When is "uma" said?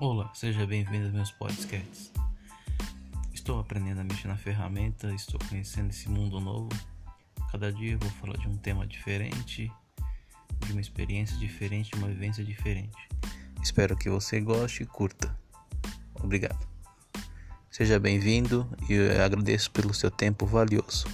10.70-10.80, 11.98-12.06